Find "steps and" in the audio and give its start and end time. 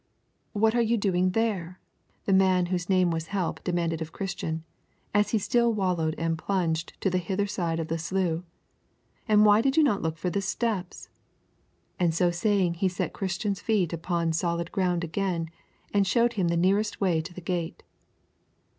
10.41-12.15